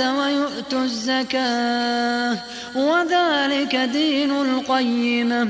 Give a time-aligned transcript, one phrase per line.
[0.00, 2.38] ويؤتوا الزكاة.
[2.76, 5.48] وذلك دين القيمة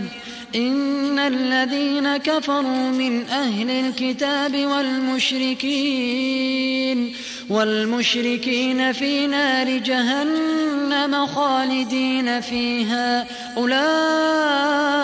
[0.55, 5.95] إن الذين كفروا من أهل الكتاب والمشركين
[7.51, 13.27] والمشركين في نار جهنم خالدين فيها.
[13.57, 14.95] أولئك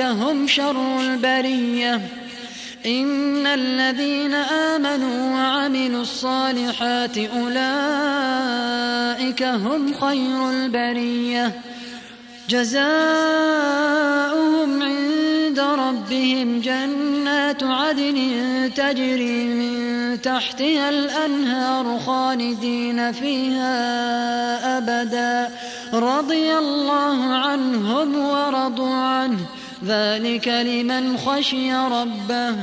[0.00, 2.00] هم شر البرية.
[2.86, 7.62] إن الذين آمنوا وعملوا الصالحات أولئك
[9.42, 11.60] هم خير البرية.
[12.48, 12.82] جزاؤهم
[14.82, 18.18] عند ربهم جنات عدن
[18.76, 23.78] تجري من تحتها الأنهار خالدين فيها
[24.78, 25.50] أبدا.
[25.94, 29.38] رضي الله عنهم ورضوا عنه.
[29.84, 32.56] ذلك لمن خشي ربه.